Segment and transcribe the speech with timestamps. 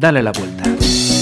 [0.00, 1.19] Dale la vuelta.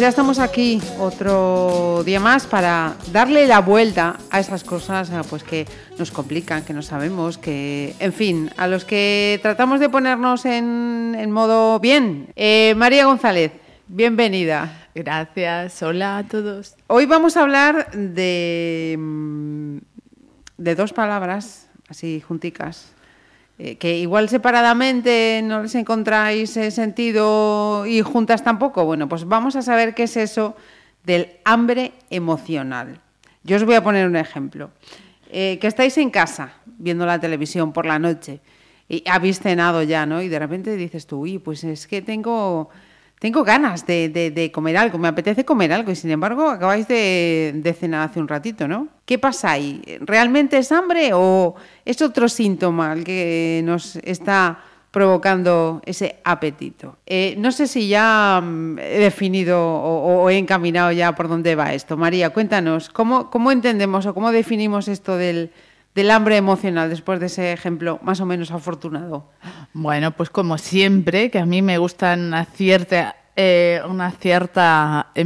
[0.00, 5.66] Ya estamos aquí otro día más para darle la vuelta a esas cosas pues que
[5.98, 11.30] nos complican, que no sabemos, que, en fin, a los que tratamos de ponernos en,
[11.30, 12.32] modo bien.
[12.34, 13.52] Eh, María González,
[13.88, 14.88] bienvenida.
[14.94, 16.76] Gracias, hola a todos.
[16.86, 19.76] Hoy vamos a hablar de, mm,
[20.56, 22.94] de dos palabras, así junticas,
[23.62, 29.60] eh, que igual separadamente no les encontráis sentido y juntas tampoco, bueno, pues vamos a
[29.60, 30.56] saber qué es eso
[31.04, 33.02] del hambre emocional.
[33.44, 34.70] Yo os voy a poner un ejemplo.
[35.30, 38.40] Eh, que estáis en casa viendo la televisión por la noche
[38.88, 40.22] y habéis cenado ya, ¿no?
[40.22, 42.70] Y de repente dices tú, uy, pues es que tengo
[43.20, 48.08] tengo ganas de, comer algo, me apetece comer algo y sin embargo acabáis de, cenar
[48.08, 48.88] hace un ratito, ¿no?
[49.04, 49.82] ¿Qué pasa ahí?
[50.00, 51.54] ¿Realmente es hambre o
[51.84, 56.96] es otro síntoma el que nos está provocando ese apetito?
[57.04, 61.74] Eh, no sé si ya mm, he definido o, he encaminado ya por dónde va
[61.74, 61.98] esto.
[61.98, 65.50] María, cuéntanos, ¿cómo, cómo entendemos o cómo definimos esto del,
[65.94, 69.30] del hambre emocional después de ese ejemplo más o menos afortunado?
[69.72, 75.24] Bueno, pues como siempre, que a mí me gusta una cierta, eh, una cierta eh,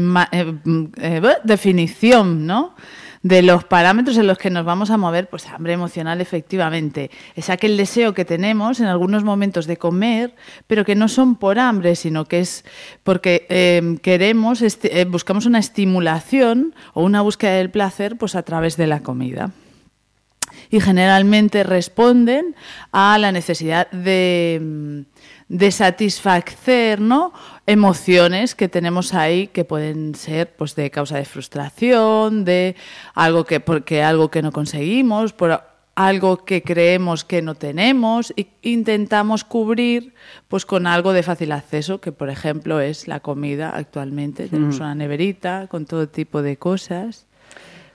[1.01, 2.75] eh, definición, ¿no?
[3.23, 7.11] de los parámetros en los que nos vamos a mover, pues hambre emocional efectivamente.
[7.35, 10.35] Es aquel deseo que tenemos en algunos momentos de comer,
[10.67, 12.67] pero que no son por hambre, sino que es
[13.03, 14.63] porque queremos,
[15.07, 19.53] buscamos una estimulación o una búsqueda del placer pues a través de la comida
[20.71, 22.55] y generalmente responden
[22.93, 25.05] a la necesidad de,
[25.71, 27.33] satisfacer ¿no?
[27.67, 32.77] emociones que tenemos ahí que pueden ser pues, de causa de frustración, de
[33.15, 38.49] algo que, porque algo que no conseguimos, por algo que creemos que no tenemos e
[38.63, 40.15] intentamos cubrir
[40.49, 44.83] pues con algo de fácil acceso que por ejemplo es la comida actualmente tenemos mm.
[44.83, 47.27] una neverita con todo tipo de cosas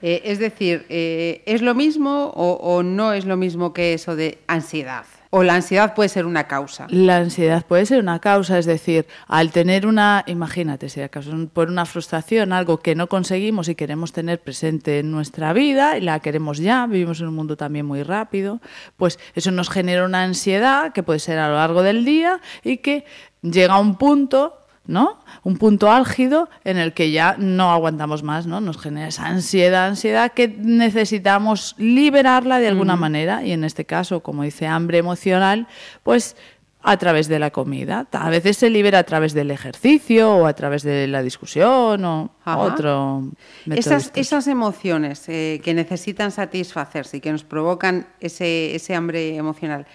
[0.02, 4.40] eh, es decir, eh, ¿es lo mismo o, no es lo mismo que eso de
[4.48, 5.06] ansiedad?
[5.32, 6.88] ¿O la ansiedad puede ser una causa?
[6.90, 11.70] La ansiedad puede ser una causa, es decir, al tener una, imagínate, si acaso por
[11.70, 16.20] una frustración, algo que no conseguimos y queremos tener presente en nuestra vida y la
[16.20, 18.60] queremos ya, vivimos en un mundo también muy rápido,
[18.98, 22.78] pues eso nos genera una ansiedad que puede ser a lo largo del día y
[22.78, 23.06] que
[23.44, 24.59] llega a un punto
[24.89, 25.19] ¿no?
[25.44, 28.59] Un punto álgido en el que ya no aguantamos más, ¿no?
[28.59, 34.22] Nos genera esa ansiedad, ansiedad que necesitamos liberarla de alguna manera y en este caso,
[34.22, 35.67] como dice hambre emocional,
[36.01, 36.35] pues
[36.81, 38.07] a través de la comida.
[38.11, 42.31] A veces se libera a través del ejercicio o a través de la discusión o
[42.45, 43.29] otro.
[43.69, 49.85] Esas, esas emociones eh, que necesitan satisfacerse y que nos provocan ese, ese hambre emocional,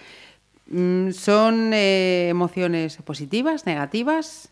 [0.67, 4.51] mm, ¿son eh, emociones positivas, negativas?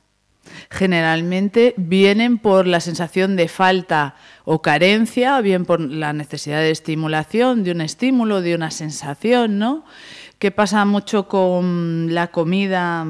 [0.69, 4.15] Generalmente vienen por la sensación de falta
[4.45, 9.85] o carencia, bien por la necesidad de estimulación, de un estímulo, de una sensación, ¿no?
[10.39, 13.05] Que pasa mucho con la comida,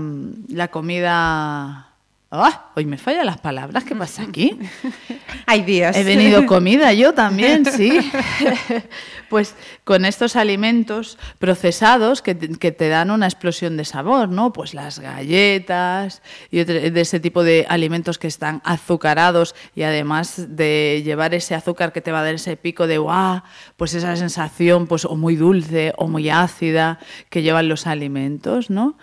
[0.49, 1.92] la comida
[2.35, 2.71] ¡Ah!
[2.75, 3.83] Hoy me fallan las palabras.
[3.83, 4.57] ¿Qué pasa aquí?
[5.45, 5.95] Hay días.
[5.95, 7.99] He venido comida yo también, sí.
[9.29, 14.51] pues con estos alimentos procesados que te, dan una explosión de sabor, ¿no?
[14.51, 21.03] Pues las galletas y de ese tipo de alimentos que están azucarados y además de
[21.05, 23.43] llevar ese azúcar que te va a dar ese pico de ¡guau!
[23.77, 26.97] Pues esa sensación pues o muy dulce o muy ácida
[27.29, 28.97] que llevan los alimentos, ¿no?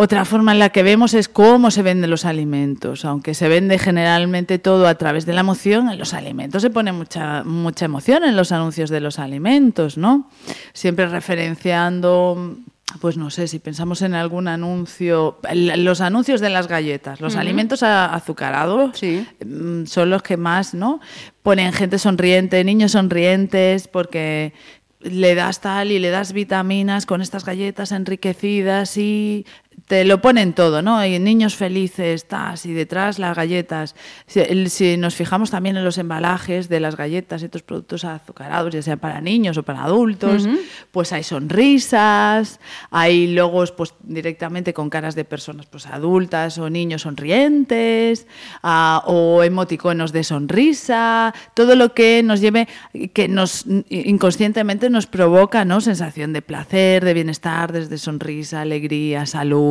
[0.00, 3.04] Otra forma en la que vemos es cómo se venden los alimentos.
[3.04, 6.92] Aunque se vende generalmente todo a través de la emoción, en los alimentos se pone
[6.92, 10.30] mucha, mucha emoción en los anuncios de los alimentos, ¿no?
[10.72, 12.58] Siempre referenciando
[13.00, 17.82] pues no sé, si pensamos en algún anuncio, los anuncios de las galletas, los alimentos
[17.82, 19.02] azucarados
[19.44, 21.00] mm, son los que más, ¿no?
[21.42, 24.54] Ponen gente sonriente, niños sonrientes, porque
[25.00, 29.46] le das tal y le das vitaminas con estas galletas enriquecidas y
[29.86, 30.96] te lo ponen todo, ¿no?
[30.96, 33.94] Hay niños felices, tas, y detrás las galletas.
[34.26, 38.72] Si, si, nos fijamos también en los embalajes de las galletas y otros productos azucarados,
[38.72, 40.48] ya sea para niños o para adultos,
[40.90, 42.60] pues hay sonrisas,
[42.90, 48.26] hay logos pues directamente con caras de personas pues adultas o niños sonrientes,
[48.62, 52.68] uh, o emoticonos de sonrisa, todo lo que nos lleve,
[53.12, 55.80] que nos inconscientemente nos provoca, ¿no?
[55.80, 59.67] Sensación de placer, de bienestar, desde sonrisa, alegría, salud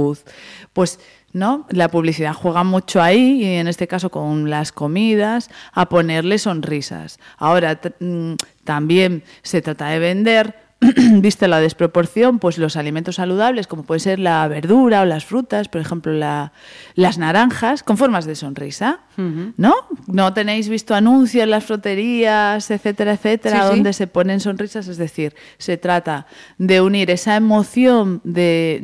[0.73, 0.99] pues
[1.33, 1.67] ¿no?
[1.69, 7.19] La publicidad juega mucho ahí, y en este caso con las comidas, a ponerle sonrisas.
[7.37, 8.33] Ahora, mm,
[8.63, 10.66] también se trata de vender
[11.21, 15.69] viste la desproporción, pues los alimentos saludables, como puede ser la verdura o las frutas,
[15.69, 19.73] por ejemplo, las naranjas, con formas de sonrisa, ¿no?
[20.05, 24.87] ¿No tenéis visto anuncios en las froterías, etcétera, etcétera, donde se ponen sonrisas?
[24.87, 26.27] Es decir, se trata
[26.59, 28.79] de unir esa emoción de,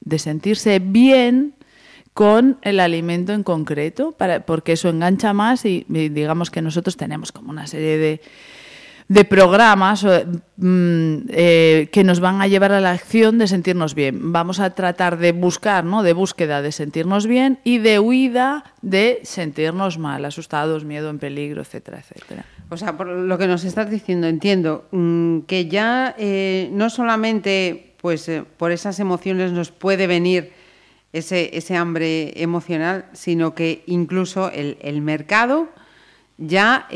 [0.00, 1.54] de sentirse bien
[2.14, 7.32] con el alimento en concreto, para, porque eso engancha más y digamos que nosotros tenemos
[7.32, 8.20] como una serie de
[9.12, 14.32] de programas mm, eh, que nos van a llevar a la acción de sentirnos bien.
[14.32, 16.02] Vamos a tratar de buscar, ¿no?
[16.02, 21.60] De búsqueda de sentirnos bien y de huida de sentirnos mal, asustados, miedo, en peligro,
[21.60, 22.46] etcétera, etcétera.
[22.70, 27.94] O sea, por lo que nos estás diciendo, entiendo mm, que ya eh, no solamente
[28.00, 30.52] pues, eh, por esas emociones nos puede venir
[31.12, 35.68] ese, ese hambre emocional, sino que incluso el, el mercado
[36.38, 36.88] ya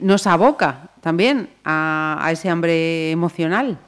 [0.00, 3.78] nos aboca también a, ese hambre emocional.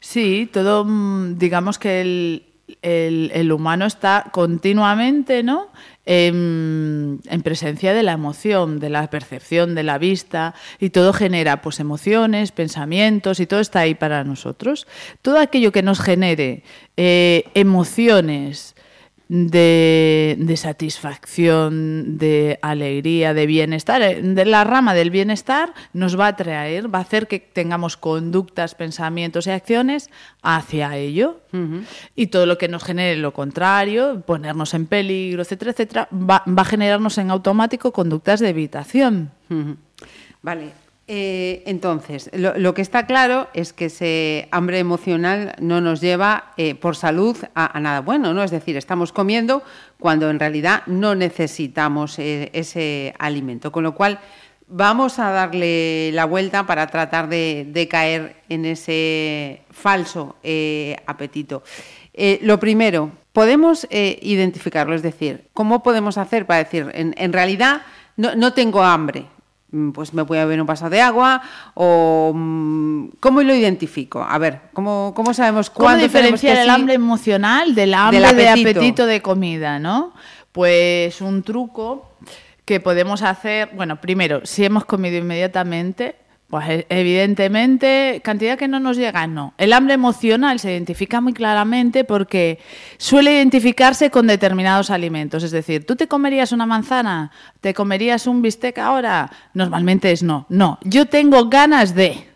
[0.00, 2.44] Sí, todo, mm, digamos que el,
[2.82, 5.68] el, humano está continuamente, ¿no?
[6.04, 11.62] En, en, presencia de la emoción, de la percepción, de la vista, y todo genera
[11.62, 14.86] pues emociones, pensamientos, y todo está ahí para nosotros.
[15.22, 16.62] Todo aquello que nos genere
[16.96, 18.76] eh, emociones,
[19.28, 26.30] de, satisfacción, de alegría, de bienestar, eh, de la rama del bienestar, nos va a
[26.30, 30.10] atraer, va a hacer que tengamos conductas, pensamientos y acciones
[30.42, 31.40] hacia ello.
[32.14, 36.64] Y todo lo que nos genere lo contrario, ponernos en peligro, etcétera, etcétera, va, a
[36.64, 39.30] generarnos en automático conductas de evitación.
[40.42, 40.72] Vale,
[41.10, 46.74] eh, entonces, lo, que está claro es que ese hambre emocional no nos lleva eh,
[46.74, 48.42] por salud a, nada bueno, ¿no?
[48.42, 49.62] Es decir, estamos comiendo
[49.98, 53.72] cuando en realidad no necesitamos eh, ese alimento.
[53.72, 54.20] Con lo cual,
[54.66, 60.36] vamos a darle la vuelta para tratar de, caer en ese falso
[61.06, 61.62] apetito.
[62.42, 67.80] lo primero, podemos identificarlo, es decir, ¿cómo podemos hacer para decir, en, realidad
[68.18, 69.24] no tengo hambre?
[69.70, 71.42] Mm, pues me voy a beber un vaso de agua
[71.74, 77.74] o mm, cómo lo identifico a ver cómo, cómo sabemos cuándo diferenciar el hambre emocional
[77.74, 80.14] del hambre de apetito de comida no
[80.52, 82.12] pues un truco
[82.64, 86.16] que podemos hacer bueno primero si hemos comido inmediatamente
[86.48, 89.52] pues e, evidentemente, cantidad que no nos llega, no.
[89.58, 92.58] El hambre emocional se identifica muy claramente porque
[92.96, 95.42] suele identificarse con determinados alimentos.
[95.42, 97.30] Es decir, ¿tú te comerías una manzana?
[97.60, 99.30] ¿Te comerías un bistec ahora?
[99.52, 100.46] Normalmente es no.
[100.48, 102.26] No, yo tengo ganas de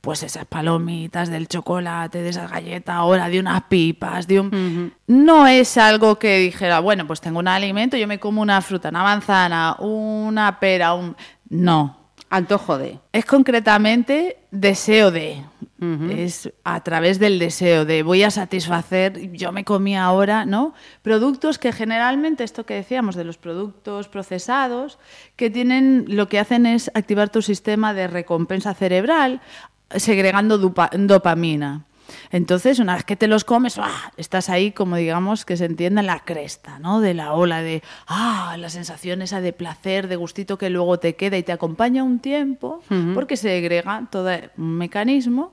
[0.00, 4.94] pues esas palomitas del chocolate, de esa galleta ahora, de unas pipas, de un...
[5.06, 8.88] No es algo que dijera, bueno, pues tengo un alimento, yo me como una fruta,
[8.88, 11.14] una manzana, una pera, un...
[11.50, 11.99] No,
[12.30, 13.00] Antojo de.
[13.12, 15.44] Es concretamente deseo de.
[16.10, 20.74] Es a través del deseo de voy a satisfacer, yo me comí ahora, ¿no?
[21.00, 24.98] Productos que generalmente, esto que decíamos de los productos procesados,
[25.36, 29.40] que tienen, lo que hacen es activar tu sistema de recompensa cerebral,
[29.96, 31.86] segregando dopamina.
[32.30, 34.12] Entonces, una vez que te los comes, ¡ah!
[34.16, 37.00] estás ahí, como digamos, que se entiende en la cresta, ¿no?
[37.00, 41.16] De la ola de, ah, la sensación esa de placer, de gustito que luego te
[41.16, 42.82] queda y te acompaña un tiempo,
[43.14, 45.52] porque se agrega todo un mecanismo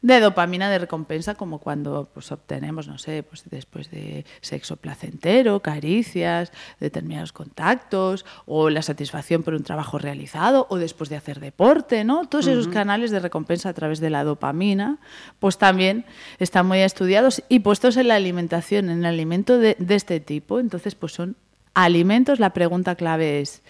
[0.00, 5.60] de dopamina de recompensa, como cuando pues, obtenemos, no sé, pues después de sexo placentero,
[5.60, 12.04] caricias, determinados contactos, o la satisfacción por un trabajo realizado, o después de hacer deporte,
[12.04, 12.28] ¿no?
[12.28, 14.98] Todos esos canales de recompensa a través de la dopamina,
[15.40, 16.04] pues también
[16.38, 20.60] están muy estudiados y puestos en la alimentación, en el alimento de, de este tipo.
[20.60, 21.34] Entonces, pues son
[21.74, 22.38] alimentos.
[22.38, 23.62] La pregunta clave es,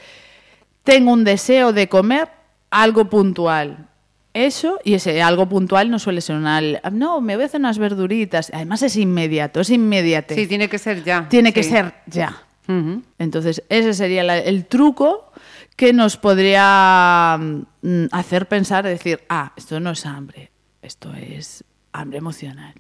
[0.85, 2.29] ¿tengo un deseo de comer
[2.71, 3.89] algo puntual?
[4.35, 6.61] Eso y ese algo puntual no suele ser una...
[6.93, 8.51] No, me voy a hacer unas verduritas.
[8.53, 10.35] Además es inmediato, es inmediato.
[10.35, 11.29] Sí, tiene que ser ya.
[11.29, 12.43] Tiene que ser ya.
[13.19, 15.33] Entonces, ese sería el truco
[15.75, 20.51] que nos podría mm, hacer pensar, decir, ah, esto no es hambre,
[20.83, 22.75] esto es hambre emocional.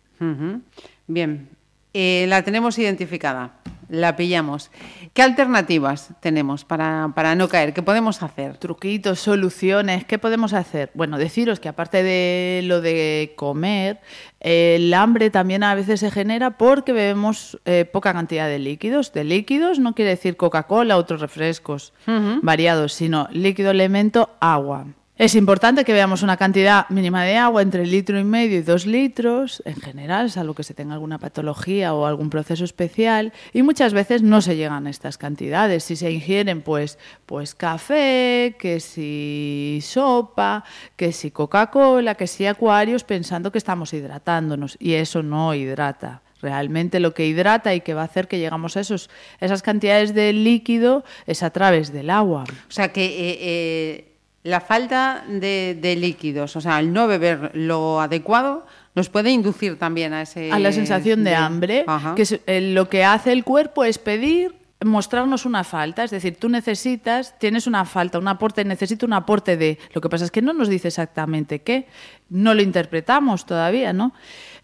[1.06, 1.48] Bien.
[1.94, 4.70] Eh, la tenemos identificada, la pillamos.
[5.12, 7.72] ¿Qué alternativas tenemos para, para, no caer?
[7.72, 8.56] ¿Qué podemos hacer?
[8.58, 10.90] Truquitos, soluciones, ¿qué podemos hacer?
[10.94, 14.00] Bueno, deciros que aparte de lo de comer,
[14.40, 19.12] el hambre también a veces se genera porque bebemos eh, poca cantidad de líquidos.
[19.12, 22.40] De líquidos no quiere decir Coca-Cola, otros refrescos uh -huh.
[22.42, 24.86] variados, sino líquido, elemento, agua.
[25.18, 28.86] Es importante que veamos una cantidad mínima de agua entre litro y medio y dos
[28.86, 33.94] litros, en general, salvo que se tenga alguna patología o algún proceso especial, y muchas
[33.94, 35.82] veces no se llegan a estas cantidades.
[35.82, 40.62] Si se ingieren, pues, pues café, que si sopa,
[40.94, 46.22] que si Coca-Cola, que si acuarios, pensando que estamos hidratándonos, y eso no hidrata.
[46.40, 49.10] Realmente lo que hidrata y que va a hacer que llegamos a esos,
[49.40, 52.44] esas cantidades de líquido es a través del agua.
[52.68, 54.07] O sea que eh, eh
[54.42, 59.78] la falta de, de, líquidos, o sea, el no beber lo adecuado, nos puede inducir
[59.78, 60.50] también a ese...
[60.50, 62.14] A la sensación de, de hambre, Ajá.
[62.14, 64.54] que es, eh, lo que hace el cuerpo es pedir
[64.84, 69.56] mostrarnos una falta, es decir, tú necesitas, tienes una falta, un aporte, necesito un aporte
[69.56, 69.78] de...
[69.92, 71.88] Lo que pasa es que no nos dice exactamente qué,
[72.28, 74.14] no lo interpretamos todavía, ¿no?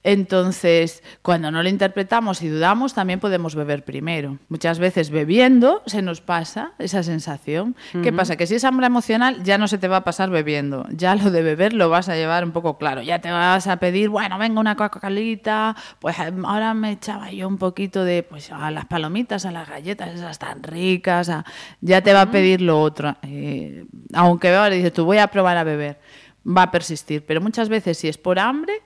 [0.07, 4.39] Entonces, cuando no lo interpretamos y dudamos, también podemos beber primero.
[4.51, 7.75] Muchas veces bebiendo se nos pasa esa sensación.
[7.95, 8.03] Uh -huh.
[8.03, 8.37] ¿Qué pasa?
[8.37, 10.87] Que si es hambre emocional ya no se te va a pasar bebiendo.
[10.91, 13.01] Ya lo de beber lo vas a llevar un poco claro.
[13.01, 17.57] Ya te vas a pedir, bueno, venga una Coca-Colita, pues ahora me echaba yo un
[17.57, 21.47] poquito de, pues a las palomitas, a las galletas esas tan ricas, a...
[21.81, 23.17] ya te va a pedir lo otro.
[23.23, 25.99] Eh, aunque ahora dices, tú voy a probar a beber,
[26.47, 27.25] va a persistir.
[27.25, 28.83] Pero muchas veces si es por hambre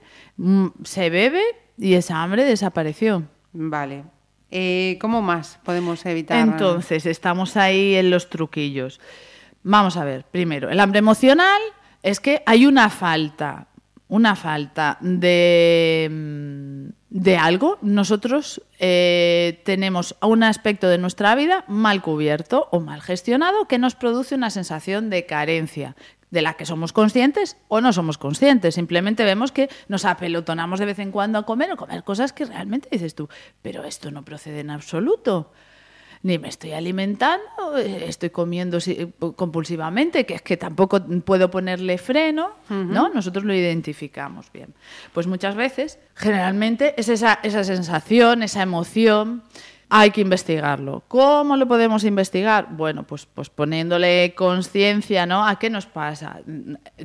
[0.85, 1.42] se bebe
[1.76, 3.25] y esa hambre desapareció.
[3.52, 4.04] Vale.
[4.50, 6.38] Eh, ¿Cómo más podemos evitar?
[6.38, 9.00] Entonces, estamos ahí en los truquillos.
[9.62, 11.61] Vamos a ver, primero, el hambre emocional
[12.02, 13.66] es que hay una falta,
[14.09, 17.78] una falta de, mm, de algo.
[17.83, 23.95] Nosotros eh, tenemos un aspecto de nuestra vida mal cubierto o mal gestionado que nos
[23.95, 25.97] produce una sensación de carencia,
[26.31, 28.75] de la que somos conscientes o no somos conscientes.
[28.75, 32.45] Simplemente vemos que nos apelotonamos de vez en cuando a comer o comer cosas que
[32.45, 33.29] realmente dices tú,
[33.63, 35.53] pero esto no procede en absoluto.
[36.23, 38.79] Ni me estoy alimentando, estoy comiendo
[39.37, 42.87] compulsivamente, que es que tampoco puedo ponerle freno, uh -huh.
[42.87, 43.09] ¿no?
[43.11, 44.75] Nosotros lo identificamos bien.
[45.13, 49.45] Pues muchas veces, generalmente, es esa, esa sensación, esa emoción,
[49.90, 51.02] hay que investigarlo.
[51.09, 52.68] ¿Cómo lo podemos investigar?
[52.71, 55.47] Bueno, pues, pues poniéndole conciencia, ¿no?
[55.47, 56.40] ¿A qué nos pasa?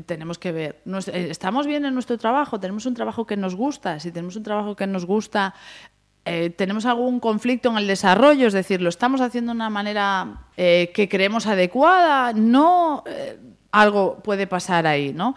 [0.05, 0.81] Tenemos que ver,
[1.13, 2.59] ¿estamos bien en nuestro trabajo?
[2.59, 3.99] ¿Tenemos un trabajo que nos gusta?
[3.99, 5.53] Si tenemos un trabajo que nos gusta,
[6.25, 8.47] eh, ¿tenemos algún conflicto en el desarrollo?
[8.47, 12.33] Es decir, ¿lo estamos haciendo de una manera eh, que creemos adecuada?
[12.33, 13.03] No...
[13.05, 13.39] Eh,
[13.73, 15.35] algo puede pasar ahí, ¿no?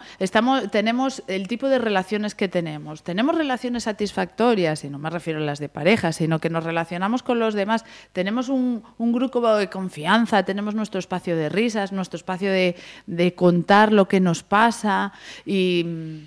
[0.71, 3.01] Tenemos el tipo de relaciones que tenemos.
[3.01, 7.23] Tenemos relaciones satisfactorias, y no me refiero a las de pareja, sino que nos relacionamos
[7.23, 7.83] con los demás.
[8.13, 12.75] Tenemos un, grupo de confianza, tenemos nuestro espacio de risas, nuestro espacio de,
[13.07, 15.13] de contar lo que nos pasa
[15.43, 16.21] y,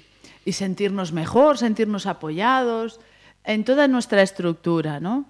[0.44, 2.98] y sentirnos mejor, sentirnos apoyados
[3.44, 5.26] en toda nuestra estructura, ¿no?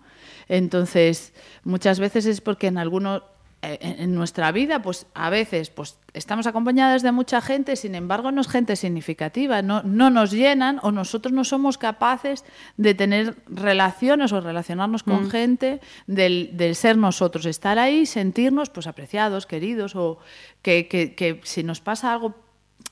[0.48, 3.22] Entonces, muchas veces es porque en algunos
[3.62, 8.40] en nuestra vida, pues a veces pues, estamos acompañadas de mucha gente, sin embargo no
[8.40, 12.44] es gente significativa, no, no nos llenan o nosotros no somos capaces
[12.78, 15.30] de tener relaciones o relacionarnos con mm.
[15.30, 20.18] gente, del, del, ser nosotros, estar ahí, sentirnos pues apreciados, queridos o
[20.62, 22.34] que, que, que si nos pasa algo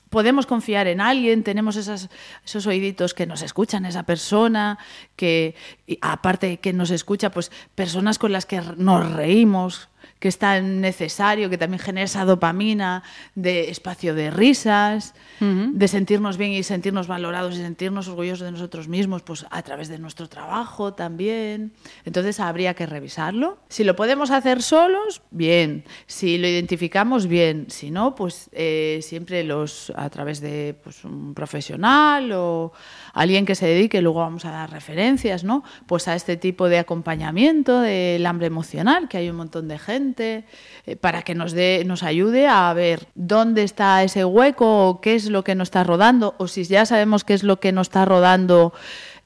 [0.09, 2.09] podemos confiar en alguien, tenemos esas,
[2.43, 4.79] esos oíditos que nos escuchan, esa persona,
[5.15, 5.55] que
[6.01, 11.49] aparte que nos escucha, pues personas con las que nos reímos, que es tan necesario,
[11.49, 13.03] que también genera esa dopamina
[13.35, 15.71] de espacio de risas, uh -huh.
[15.71, 19.87] de sentirnos bien y sentirnos valorados y sentirnos orgullosos de nosotros mismos, pues a través
[19.87, 21.71] de nuestro trabajo también.
[22.03, 23.59] Entonces habría que revisarlo.
[23.69, 25.85] Si lo podemos hacer solos, bien.
[26.05, 27.67] Si lo identificamos, bien.
[27.69, 32.73] Si no, pues eh, siempre los a través de pues, un profesional o
[33.13, 35.63] alguien que se dedique, luego vamos a dar referencias, ¿no?
[35.87, 40.08] Pues a este tipo de acompañamiento del hambre emocional, que hay un montón de gente
[40.17, 45.15] eh, para que nos, dé, nos ayude a ver dónde está ese hueco o qué
[45.15, 47.87] es lo que nos está rodando o si ya sabemos qué es lo que nos
[47.87, 48.73] está rodando.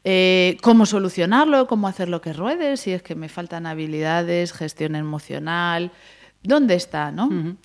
[0.06, 4.98] Eh, cómo solucionarlo, cómo hacer lo que ruede, si es que me faltan habilidades, gestión
[4.98, 5.92] emocional,
[6.44, 7.12] ¿dónde está?
[7.12, 7.28] ¿no?
[7.28, 7.56] Uh -huh.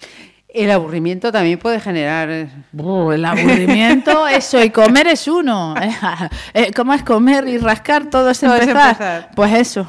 [0.48, 2.48] El aburrimiento también puede generar.
[2.72, 5.75] Uh, el aburrimiento, eso, y comer es uno.
[6.54, 8.08] Eh, ¿Cómo es comer y rascar?
[8.08, 8.66] Todo es empezar.
[8.66, 9.30] Todo es empezar.
[9.34, 9.87] Pues eso.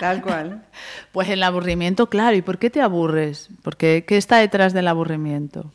[0.00, 0.62] Tal cual.
[1.12, 2.36] Pues el aburrimiento, claro.
[2.36, 3.48] ¿Y por qué te aburres?
[3.62, 5.72] Porque ¿qué está detrás del aburrimiento?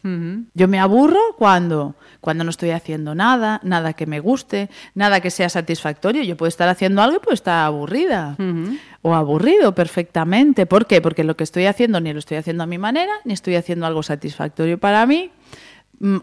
[0.54, 5.32] Yo me aburro cuando, cuando no estoy haciendo nada, nada que me guste, nada que
[5.32, 6.22] sea satisfactorio.
[6.22, 8.38] Yo puedo estar haciendo algo y puedo estar aburrida.
[9.02, 10.68] O aburrido perfectamente.
[10.68, 11.02] ¿Por qué?
[11.02, 13.88] Porque lo que estoy haciendo ni lo estoy haciendo a mi manera, ni estoy haciendo
[13.88, 15.32] algo satisfactorio para mí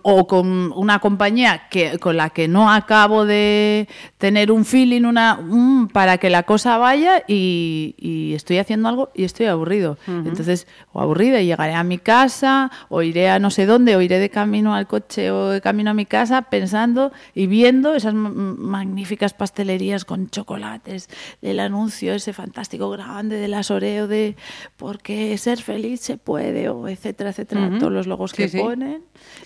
[0.02, 5.37] o con una compañía que, con la que no acabo de tener un feeling una,
[5.37, 7.94] mm, para que la cosa vaya y,
[8.35, 9.99] estoy haciendo algo y estoy aburrido.
[10.06, 14.00] Entonces, o aburrida y llegaré a mi casa o iré a no sé dónde o
[14.00, 18.14] iré de camino al coche o de camino a mi casa pensando y viendo esas
[18.14, 21.08] magníficas pastelerías con chocolates,
[21.42, 24.37] el anuncio ese fantástico grande de las Oreo de
[24.76, 29.02] porque ser feliz se puede o etcétera, etcétera, todos los logos que ponen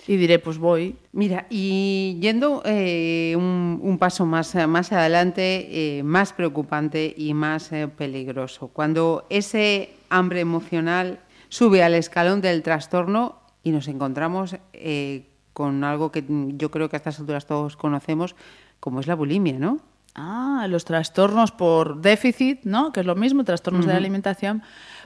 [0.07, 0.95] y diré, pues voy.
[1.11, 7.89] Mira, y yendo eh, un, paso más, más adelante, eh, más preocupante y más eh,
[7.89, 14.55] peligroso, cuando ese hambre emocional sube al escalón del trastorno y nos encontramos
[15.51, 16.23] con algo que
[16.55, 18.35] yo creo que a estas alturas todos conocemos,
[18.79, 19.79] como es la bulimia, ¿no?
[20.15, 22.93] Ah, los trastornos por déficit, ¿no?
[22.93, 24.63] Que es lo mismo, trastornos de la alimentación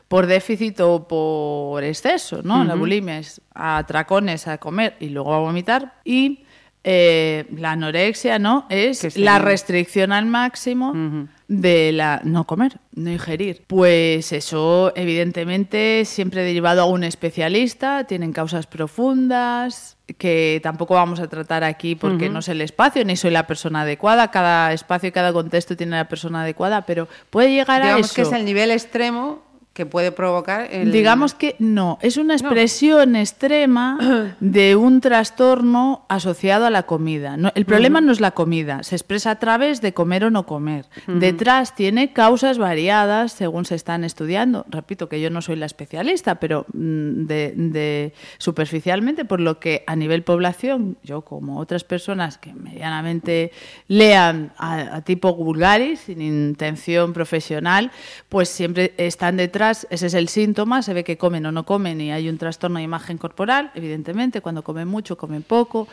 [0.08, 2.64] por déficit o por exceso, ¿no?
[2.64, 6.46] La bulimia es atracones a comer y luego a vomitar y
[6.90, 8.66] eh, la anorexia, ¿no?
[8.70, 13.64] Es la restricción al máximo de la no comer, no ingerir.
[13.68, 21.28] Pues eso, evidentemente, siempre derivado a un especialista, tienen causas profundas que tampoco vamos a
[21.28, 24.32] tratar aquí porque no es el espacio ni soy la persona adecuada.
[24.32, 28.16] Cada espacio y cada contexto tiene la persona adecuada, pero puede llegar a eso.
[28.16, 29.42] que es el nivel extremo
[29.78, 30.92] que puede provocar el...
[30.92, 37.38] Digamos que no, es una expresión extrema de un trastorno asociado a la comida.
[37.54, 40.88] el problema no es la comida, se expresa a través de comer o no comer.
[41.06, 44.66] Detrás tiene causas variadas según se están estudiando.
[44.68, 49.96] Repito que yo no soy la especialista, pero mm, de, superficialmente, por lo que a
[49.96, 53.52] nivel población, yo como otras personas que medianamente
[53.88, 57.92] lean a, a tipo vulgaris, sin intención profesional,
[58.28, 62.00] pues siempre están detrás ese es el síntoma, se ve que comen o no comen
[62.02, 65.88] y hay un trastorno de imagen corporal, evidentemente, cuando comen mucho, comen poco,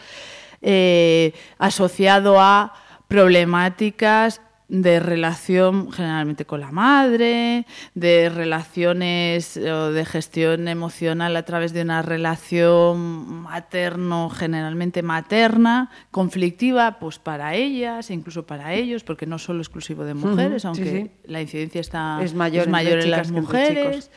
[0.62, 2.74] eh, asociado a
[3.08, 11.72] problemáticas de relación generalmente con la madre, de relaciones o de gestión emocional a través
[11.72, 19.26] de una relación materno, generalmente materna, conflictiva, pues para ellas e incluso para ellos, porque
[19.26, 24.10] no solo exclusivo de mujeres, aunque la incidencia está es mayor, en las mujeres,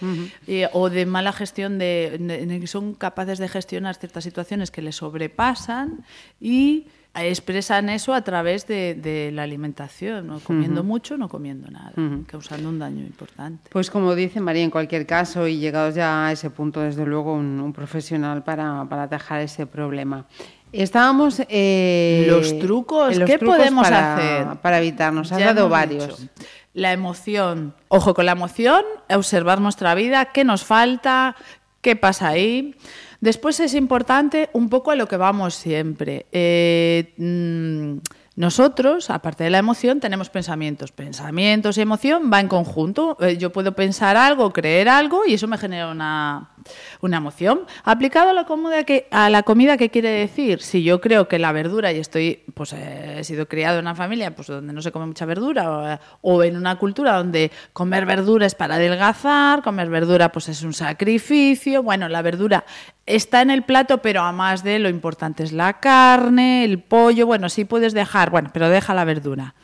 [0.72, 6.06] o de mala gestión de, que son capaces de gestionar ciertas situaciones que les sobrepasan
[6.40, 6.88] y
[7.26, 10.40] expresan eso a través de, la alimentación, ¿no?
[10.40, 11.94] comiendo mucho, no comiendo nada,
[12.28, 13.70] causando un daño importante.
[13.72, 17.34] Pues como dice María, en cualquier caso, y llegados ya a ese punto, desde luego,
[17.34, 20.26] un, profesional para, para atajar ese problema.
[20.72, 21.42] Estábamos.
[21.48, 24.58] Eh, los trucos, ¿qué podemos hacer?
[24.62, 26.28] Para evitarnos, has dado varios.
[26.74, 27.74] La emoción.
[27.88, 31.36] Ojo con la emoción, observar nuestra vida, qué nos falta,
[31.82, 32.76] qué pasa ahí.
[33.20, 36.28] Después es importante un poco a lo que vamos siempre.
[36.32, 37.98] Eh, mm,
[38.36, 40.92] nosotros, aparte de la emoción, tenemos pensamientos.
[40.92, 43.18] Pensamientos y emoción va en conjunto.
[43.20, 46.52] Eh, yo puedo pensar algo, creer algo y eso me genera una,
[47.02, 47.62] emoción.
[47.84, 50.62] Aplicado a la, comida que, a la comida, ¿qué quiere decir?
[50.62, 54.36] Si yo creo que la verdura, y estoy, pues he sido criado en una familia
[54.36, 58.46] pues, donde no se come mucha verdura, o, o, en una cultura donde comer verdura
[58.46, 61.84] es para adelgazar, comer verdura pues es un sacrificio.
[61.84, 62.64] Bueno, la verdura
[63.06, 67.26] está en el plato, pero a más de lo importante es la carne, el pollo.
[67.26, 69.56] Bueno, sí puedes dejar, bueno, pero deja la verdura.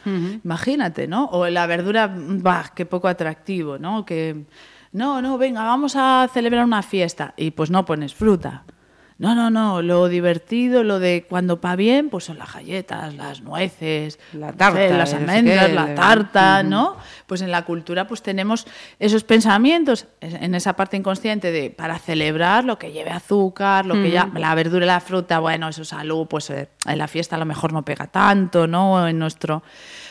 [0.43, 1.25] Imagínate, ¿no?
[1.25, 4.05] O la verdura, bah, qué poco atractivo, ¿no?
[4.05, 4.45] Que
[4.93, 8.63] no, no, venga, vamos a celebrar una fiesta y pues no pones fruta.
[9.19, 13.41] No, no, no, lo divertido, lo de cuando va bien, pues son las galletas, las
[13.41, 16.97] nueces, la tarta, las almendras, la tarta, ¿no?
[17.27, 18.67] Pues en la cultura pues tenemos
[18.99, 24.11] esos pensamientos en esa parte inconsciente de para celebrar lo que lleve azúcar, lo que
[24.11, 27.39] ya la verdura y la fruta, bueno, eso salud, pues eh, en la fiesta a
[27.39, 29.07] lo mejor no pega tanto, ¿no?
[29.07, 29.63] En nuestro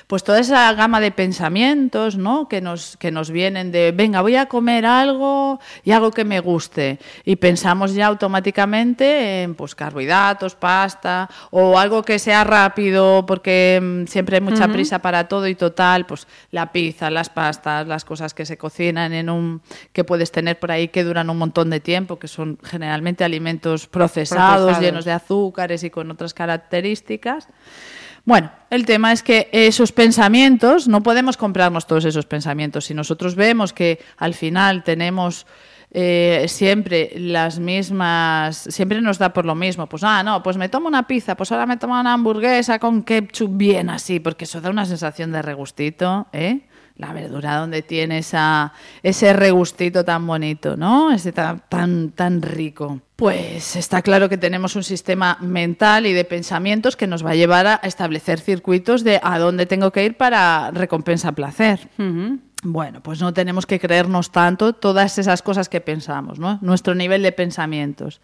[0.07, 2.49] pues toda esa gama de pensamientos ¿no?
[2.49, 6.41] que, nos, que nos vienen de, venga, voy a comer algo y algo que me
[6.41, 6.99] guste.
[7.25, 14.07] Y pensamos ya automáticamente en pues, carbohidratos, pasta o algo que sea rápido porque mm,
[14.07, 18.35] siempre hay mucha prisa para todo y total, pues la pizza, las pastas, las cosas
[18.35, 19.63] que se cocinan en un
[19.93, 23.87] que puedes tener por ahí que duran un montón de tiempo, que son generalmente alimentos
[23.87, 24.81] procesados.
[24.81, 27.49] llenos de azúcares y con otras características
[28.25, 32.85] Bueno, el tema es que esos pensamientos, no podemos comprarnos todos esos pensamientos.
[32.85, 35.45] Si nosotros vemos que al final tenemos
[35.91, 40.69] eh, siempre las mismas, siempre nos da por lo mismo, pues ah, no, pues me
[40.69, 44.61] tomo una pizza, pues ahora me tomo una hamburguesa con ketchup bien así, porque eso
[44.61, 46.61] da una sensación de regustito, ¿eh?
[46.97, 51.13] La verdura donde tiene esa, ese regustito tan bonito, ¿no?
[51.13, 53.01] Ese tan, tan, tan rico.
[53.17, 57.35] Pues está claro que tenemos un sistema mental y de pensamientos que nos va a
[57.35, 61.89] llevar a establecer circuitos de a dónde tengo que ir para recompensa placer.
[62.65, 66.59] Bueno, pues no tenemos que creernos tanto todas esas cosas que pensamos, ¿no?
[66.63, 68.21] Nuestro nivel de pensamientos.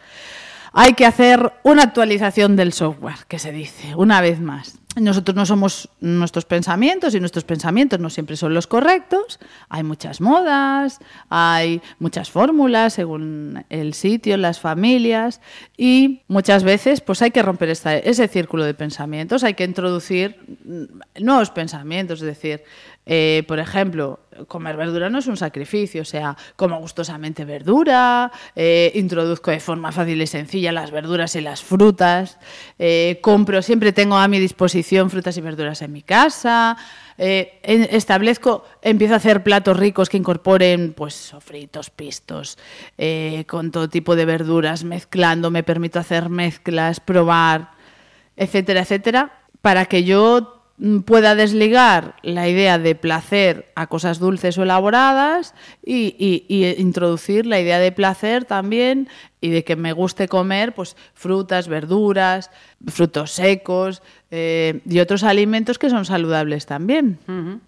[0.72, 4.78] Hay que hacer una actualización del software, que se dice, una vez más.
[5.00, 9.38] Nosotros no somos nuestros pensamientos y nuestros pensamientos no siempre son los correctos.
[9.68, 15.40] Hay muchas modas, hay muchas fórmulas según el sitio, las familias
[15.76, 20.37] y muchas veces pues hay que romper ese círculo de pensamientos, hay que introducir
[21.18, 22.62] nuevos pensamientos, es decir,
[23.11, 28.92] eh, por ejemplo, comer verdura no es un sacrificio, o sea, como gustosamente verdura, eh,
[28.97, 32.38] introduzco de forma fácil y sencilla las verduras y las frutas,
[32.79, 36.77] eh, compro, siempre tengo a mi disposición frutas y verduras en mi casa,
[37.16, 42.59] establezco, empiezo a hacer platos ricos que incorporen pues sofritos, pistos,
[43.47, 47.71] con todo tipo de verduras, mezclando, me permito hacer mezclas, probar,
[48.37, 50.58] etcétera, etcétera, para que yo
[51.05, 56.45] pueda desligar la idea de placer a cosas dulces o elaboradas y,
[56.79, 59.09] introducir la idea de placer también
[59.41, 62.51] y de que me guste comer pues frutas, verduras,
[62.87, 67.19] frutos secos eh, y otros alimentos que son saludables también.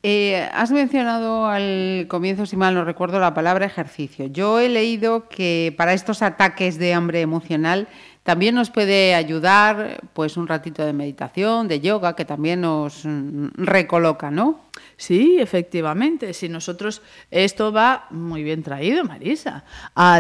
[0.03, 4.27] Eh, has mencionado al comienzo, si mal no recuerdo, la palabra ejercicio.
[4.27, 7.88] Yo he leído que para estos ataques de hambre emocional
[8.22, 13.48] también nos puede ayudar pues un ratito de meditación, de yoga, que también nos mm,
[13.56, 14.61] recoloca, ¿no?
[14.96, 16.35] Sí, efectivamente.
[16.35, 19.64] Si nosotros, esto va muy bien traído, Marisa.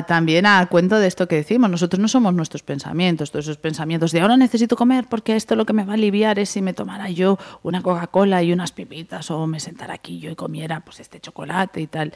[0.06, 4.12] también a cuento de esto que decimos, nosotros no somos nuestros pensamientos, todos esos pensamientos
[4.12, 6.72] de ahora necesito comer porque esto lo que me va a aliviar es si me
[6.72, 11.00] tomara yo una Coca-Cola y unas pipitas o me sentara aquí yo y comiera pues
[11.00, 12.14] este chocolate y tal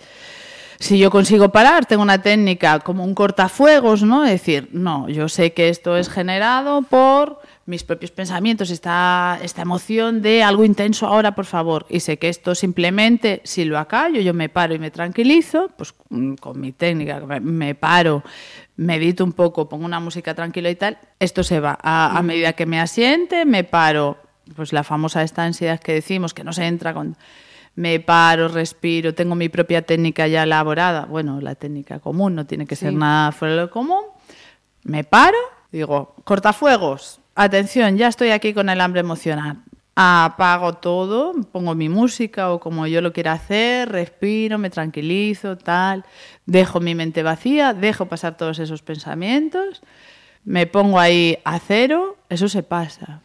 [0.78, 4.24] si yo consigo parar, tengo una técnica como un cortafuegos, ¿no?
[4.24, 9.62] Es decir, no, yo sé que esto es generado por mis propios pensamientos, esta, esta
[9.62, 11.86] emoción de algo intenso ahora, por favor.
[11.88, 15.94] Y sé que esto simplemente, si lo acallo, yo me paro y me tranquilizo, pues
[16.10, 18.22] mm, con mi técnica, me paro,
[18.76, 21.78] medito un poco, pongo una música tranquila y tal, esto se va.
[21.82, 24.18] A, a medida que me asiente, me paro,
[24.56, 27.16] pues la famosa esta ansiedad que decimos, que no se entra con
[27.76, 32.66] me paro, respiro, tengo mi propia técnica ya elaborada, bueno, la técnica común, no tiene
[32.66, 34.02] que ser nada fuera de lo común,
[34.84, 35.38] me paro,
[35.72, 39.58] digo, cortafuegos, atención, ya estoy aquí con el hambre emocional.
[39.96, 46.04] Apago todo, pongo mi música o como yo lo quiera hacer, respiro, me tranquilizo, tal,
[46.46, 49.82] dejo mi mente vacía, dejo pasar todos esos pensamientos.
[50.42, 53.20] Me pongo ahí a cero, eso se pasa.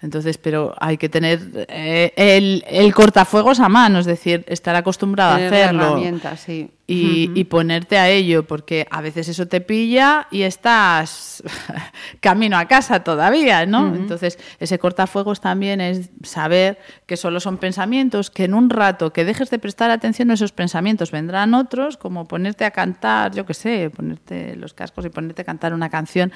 [0.00, 5.32] Entonces, pero hay que tener eh, el, el, cortafuegos a mano, es decir, estar acostumbrado
[5.32, 6.00] a hacerlo.
[6.36, 11.42] Sí y, ponerte a ello, porque a veces eso te pilla y estás
[12.20, 13.94] camino a casa todavía, ¿no?
[13.94, 19.24] Entonces, ese cortafuegos también es saber que solo son pensamientos, que en un rato que
[19.24, 23.54] dejes de prestar atención a esos pensamientos vendrán otros, como ponerte a cantar, yo qué
[23.54, 26.32] sé, ponerte los cascos y ponerte a cantar una canción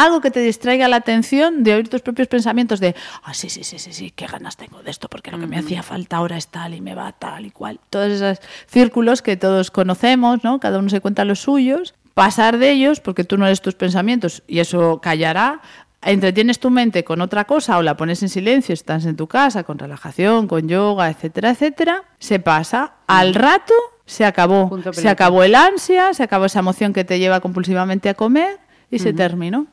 [0.00, 3.64] algo que te distraiga la atención de oír tus propios pensamientos de, ah, sí, sí,
[3.64, 6.36] sí, sí, sí, qué ganas tengo de esto, porque lo que me hacía falta ahora
[6.36, 7.80] es tal y me va tal y cual.
[7.90, 10.58] Todos esos círculos que todos conocemos, ¿no?
[10.58, 14.42] Cada uno se cuenta los suyos, pasar de ellos, porque tú no eres tus pensamientos
[14.46, 15.60] y eso callará,
[16.02, 19.64] entretienes tu mente con otra cosa o la pones en silencio, estás en tu casa
[19.64, 22.94] con relajación, con yoga, etcétera, etcétera, se pasa.
[23.06, 23.74] Al rato
[24.06, 24.80] se acabó.
[24.92, 28.58] Se acabó el ansia, se acabó esa emoción que te lleva compulsivamente a comer
[28.90, 29.66] y se terminó.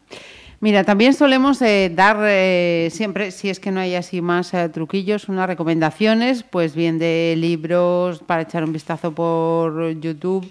[0.60, 4.70] Mira, también solemos eh, dar eh, siempre, si es que no hay así más eh,
[4.70, 10.50] truquillos, unas recomendaciones, pues bien de libros para echar un vistazo por YouTube.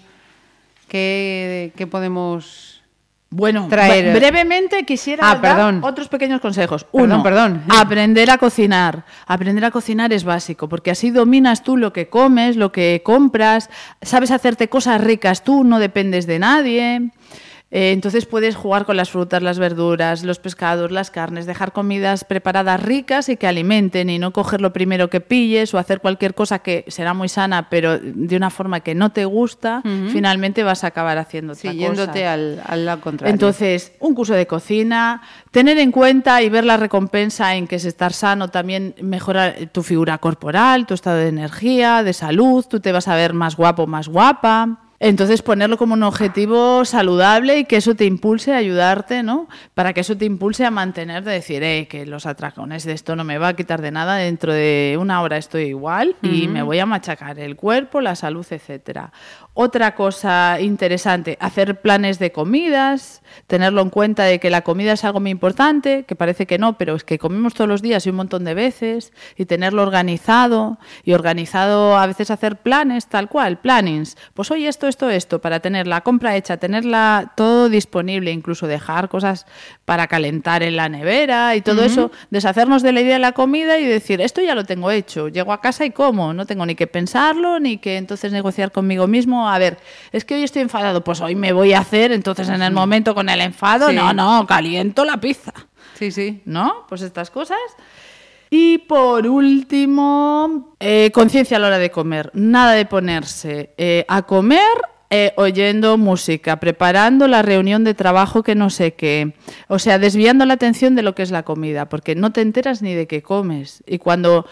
[0.87, 2.81] ¿Qué, podemos
[3.29, 4.17] bueno, traer?
[4.17, 6.85] brevemente quisiera ah, dar otros pequeños consejos.
[6.93, 7.63] Uno, perdón.
[7.67, 9.03] aprender a cocinar.
[9.25, 13.69] Aprender a cocinar es básico, porque así dominas tú lo que comes, lo que compras,
[14.01, 17.11] sabes hacerte cosas ricas tú, no dependes de nadie.
[17.69, 22.23] Eh, entonces puedes jugar con las frutas, las verduras, los pescados, las carnes, dejar comidas
[22.23, 26.33] preparadas ricas y que alimenten y no coger lo primero que pilles o hacer cualquier
[26.33, 30.85] cosa que será muy sana pero de una forma que no te gusta, finalmente vas
[30.85, 33.33] a acabar haciendo otra Siguiéndote al, al lado contrario.
[33.33, 37.85] Entonces, un curso de cocina, tener en cuenta y ver la recompensa en que es
[37.85, 42.93] estar sano también mejora tu figura corporal, tu estado de energía, de salud, tú te
[42.93, 44.86] vas a ver más guapo, más guapa.
[44.99, 49.47] Entonces ponerlo como un objetivo saludable y que eso te impulse a ayudarte, ¿no?
[49.75, 53.15] Para que eso te impulse a mantener, de decir, eh, que los atracones de esto
[53.15, 56.63] no me va a quitar de nada, dentro de una hora estoy igual y me
[56.63, 59.11] voy a machacar el cuerpo, la salud, etcétera.
[59.59, 65.03] Otra cosa interesante, hacer planes de comidas, tenerlo en cuenta de que la comida es
[65.03, 68.11] algo muy importante, que parece que no, pero es que comemos todos los días y
[68.11, 73.57] un montón de veces, y tenerlo organizado, y organizado a veces hacer planes tal cual,
[73.57, 74.15] plannings.
[74.35, 79.09] Pues hoy esto, esto, esto, para tener la compra hecha, tenerla todo disponible, incluso dejar
[79.09, 79.47] cosas
[79.85, 83.79] para calentar en la nevera y todo eso, deshacernos de la idea de la comida
[83.79, 86.75] y decir, esto ya lo tengo hecho, llego a casa y como, no tengo ni
[86.75, 89.77] que pensarlo, ni que entonces negociar conmigo mismo a ver,
[90.11, 93.15] es que hoy estoy enfadado, pues hoy me voy a hacer, entonces en el momento
[93.15, 95.53] con el enfado, no, no, caliento la pizza.
[95.95, 96.41] Sí, sí.
[96.45, 96.85] ¿No?
[96.87, 97.57] Pues estas cosas.
[98.49, 102.31] Y por último, eh, conciencia a la hora de comer.
[102.33, 104.61] Nada de ponerse eh, a comer
[105.09, 109.33] eh, oyendo música, preparando la reunión de trabajo que no sé qué.
[109.67, 112.81] O sea, desviando la atención de lo que es la comida, porque no te enteras
[112.81, 113.83] ni de qué comes.
[113.87, 114.45] Y cuando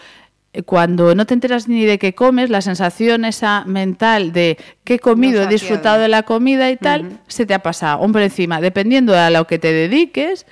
[0.64, 4.98] cuando no te enteras ni de qué comes, la sensación esa mental de qué he
[4.98, 8.00] comido, he disfrutado de la comida y tal, se te ha pasado.
[8.00, 10.46] Hombre, encima, dependiendo de a lo que te dediques,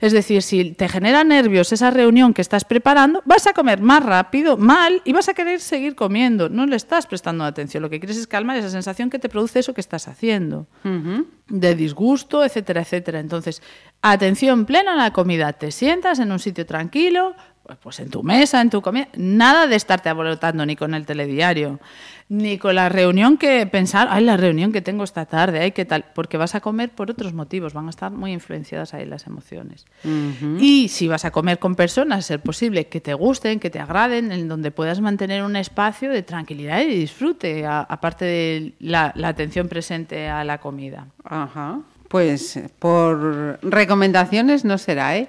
[0.00, 4.02] es decir, si te genera nervios esa reunión que estás preparando, vas a comer más
[4.02, 6.48] rápido, mal, y vas a querer seguir comiendo.
[6.48, 7.82] No le estás prestando atención.
[7.82, 10.66] Lo que quieres es calmar esa sensación que te produce eso que estás haciendo.
[11.48, 13.20] De disgusto, etcétera, etcétera.
[13.20, 13.62] Entonces,
[14.00, 15.52] atención plena a la comida.
[15.52, 17.34] Te sientas en un sitio tranquilo,
[17.78, 21.80] pues en tu mesa, en tu comida, nada de estarte abolotando ni con el telediario,
[22.28, 25.84] ni con la reunión que pensar, ay, la reunión que tengo esta tarde, ay, qué
[25.84, 29.26] tal, porque vas a comer por otros motivos, van a estar muy influenciadas ahí las
[29.26, 29.86] emociones.
[30.58, 34.30] Y si vas a comer con personas, ser posible que te gusten, que te agraden,
[34.30, 39.68] en donde puedas mantener un espacio de tranquilidad y disfrute, aparte de la, la atención
[39.68, 41.06] presente a la comida.
[41.24, 41.80] Ajá.
[42.10, 45.28] Pues por recomendaciones no será, ¿eh?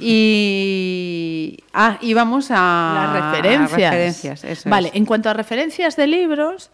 [0.00, 4.64] Y, ah, y vamos a las referencias.
[4.64, 6.70] vale, en cuanto a referencias de libros,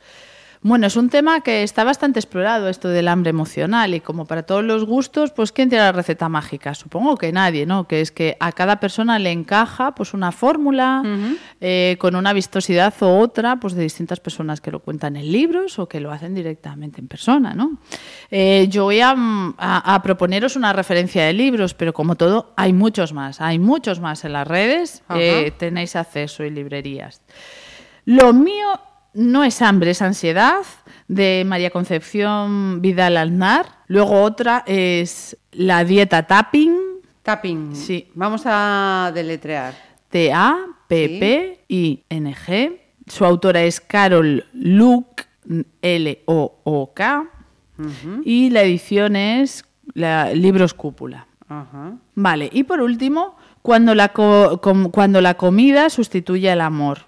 [0.62, 4.42] bueno, es un tema que está bastante explorado, esto del hambre emocional, y como para
[4.42, 6.74] todos los gustos, pues ¿quién tiene la receta mágica?
[6.74, 7.86] Supongo que nadie, ¿no?
[7.86, 11.02] Que es que a cada persona le encaja pues una fórmula
[11.60, 15.78] eh, con una vistosidad o otra, pues de distintas personas que lo cuentan en libros
[15.78, 17.78] o que lo hacen directamente en persona, ¿no?
[18.30, 23.40] Eh, yo voy a, proponeros una referencia de libros, pero como todo, hay muchos más,
[23.40, 27.22] hay muchos más en las redes, eh, tenéis acceso y librerías.
[28.04, 28.80] Lo mío
[29.18, 30.64] no es hambre, es ansiedad,
[31.08, 33.66] de María Concepción Vidal Alnar.
[33.88, 36.76] Luego otra es la dieta tapping.
[37.22, 37.74] Tapping.
[37.74, 38.08] Sí.
[38.14, 39.74] Vamos a deletrear.
[40.08, 40.80] T-A-P-P-I-N-G.
[43.06, 45.24] Su autora es Carol Luke,
[45.82, 47.24] L-O-O-K.
[48.24, 51.26] Y la edición es Libros Cúpula.
[52.14, 57.06] Vale, y por último, cuando la, cuando la comida sustituye al amor.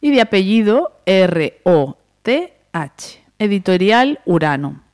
[0.00, 2.54] y de apellido R-O-T-H.
[3.38, 4.84] Editorial Urano.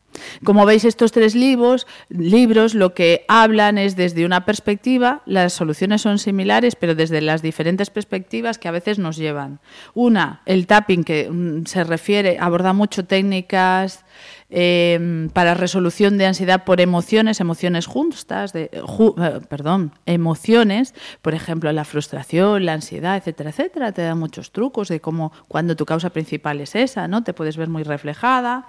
[0.45, 6.03] Como veis, estos tres libros, libros lo que hablan es desde una perspectiva, las soluciones
[6.03, 9.61] son similares, pero desde las diferentes perspectivas que a veces nos llevan.
[9.95, 14.05] Una, el tapping, que mm, se refiere, aborda mucho técnicas
[14.53, 21.71] Em, para resolución de ansiedad por emociones, emociones justas, de, eh, perdón, emociones, por ejemplo,
[21.71, 23.93] la frustración, la ansiedad, etcétera, etcétera.
[23.93, 27.23] Te da muchos trucos de cómo cuando tu causa principal es esa, ¿no?
[27.23, 28.67] Te puedes ver muy reflejada.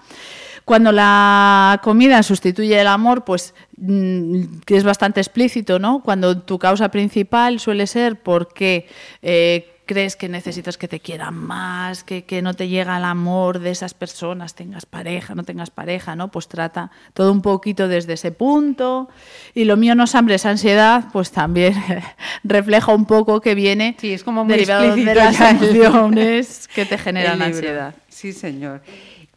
[0.65, 6.03] Cuando la comida sustituye el amor, pues mm, es bastante explícito, ¿no?
[6.03, 8.87] Cuando tu causa principal suele ser porque
[9.23, 13.71] eh, crees que necesitas que te quieran más, que, no te llega el amor de
[13.71, 16.31] esas personas, tengas pareja, no tengas pareja, ¿no?
[16.31, 19.09] Pues trata todo un poquito desde ese punto.
[19.53, 21.75] Y lo mío no es hambre, es ansiedad, pues también
[22.45, 26.97] refleja un poco que viene sí, es como muy derivado de las emociones que te
[26.97, 27.93] generan ansiedad.
[28.07, 28.81] Sí, señor.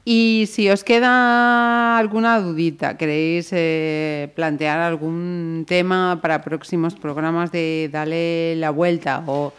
[0.07, 7.89] Y si os queda alguna dudita, queréis eh, plantear algún tema para próximos programas de
[7.91, 9.55] Dale la Vuelta o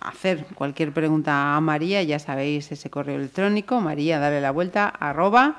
[0.00, 5.56] hacer cualquier pregunta a María, ya sabéis ese correo electrónico, María, dale la vuelta, arroba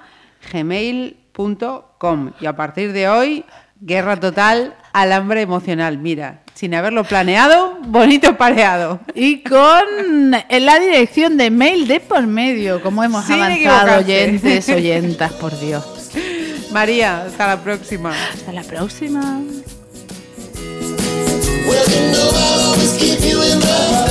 [0.52, 2.32] gmail.com.
[2.40, 3.46] Y a partir de hoy,
[3.80, 5.98] guerra total al hambre emocional.
[5.98, 9.00] Mira, sin haberlo planeado, bonito pareado.
[9.16, 15.32] Y con la dirección de mail de por medio, como hemos Sin avanzado, oyentes, oyentas,
[15.34, 16.12] por Dios.
[16.72, 18.14] María, hasta la próxima.
[18.34, 19.42] Hasta la próxima.
[21.68, 24.11] Well, you know I'll always keep you in my